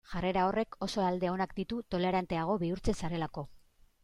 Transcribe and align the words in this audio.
Jarrera 0.11 0.43
horrek 0.51 0.77
oso 0.85 1.03
alde 1.09 1.29
onak 1.33 1.53
ditu 1.59 1.79
toleranteago 1.97 2.57
bihurtzen 2.65 2.99
zarelako. 3.05 3.47